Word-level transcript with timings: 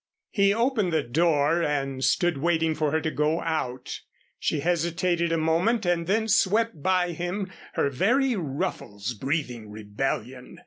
He 0.31 0.51
opened 0.51 0.91
the 0.91 1.03
door 1.03 1.61
and 1.61 2.03
stood 2.03 2.39
waiting 2.39 2.73
for 2.73 2.89
her 2.89 2.99
to 3.01 3.11
go 3.11 3.39
out. 3.39 3.99
She 4.39 4.61
hesitated 4.61 5.31
a 5.31 5.37
moment 5.37 5.85
and 5.85 6.07
then 6.07 6.27
swept 6.27 6.81
by 6.81 7.11
him, 7.11 7.51
her 7.73 7.91
very 7.91 8.35
ruffles 8.35 9.13
breathing 9.13 9.69
rebellion. 9.69 10.57